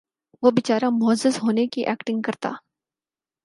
وہ 0.43 0.51
بیچارہ 0.51 0.89
معزز 0.93 1.37
ہونے 1.43 1.65
کی 1.67 1.85
ایکٹنگ 1.85 2.21
کرتا 2.21 2.51